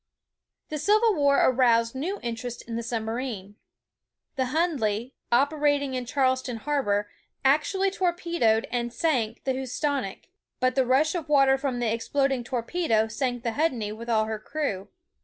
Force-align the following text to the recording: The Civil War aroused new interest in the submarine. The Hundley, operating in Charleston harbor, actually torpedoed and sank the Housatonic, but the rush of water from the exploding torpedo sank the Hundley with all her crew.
The 0.69 0.79
Civil 0.79 1.13
War 1.13 1.35
aroused 1.37 1.93
new 1.93 2.19
interest 2.23 2.63
in 2.63 2.75
the 2.75 2.81
submarine. 2.81 3.57
The 4.35 4.45
Hundley, 4.47 5.13
operating 5.31 5.93
in 5.93 6.07
Charleston 6.07 6.57
harbor, 6.57 7.07
actually 7.45 7.91
torpedoed 7.91 8.67
and 8.71 8.91
sank 8.91 9.43
the 9.43 9.53
Housatonic, 9.53 10.29
but 10.59 10.73
the 10.73 10.87
rush 10.87 11.13
of 11.13 11.29
water 11.29 11.55
from 11.55 11.77
the 11.77 11.93
exploding 11.93 12.43
torpedo 12.43 13.07
sank 13.09 13.43
the 13.43 13.51
Hundley 13.51 13.91
with 13.91 14.09
all 14.09 14.25
her 14.25 14.39
crew. 14.39 14.87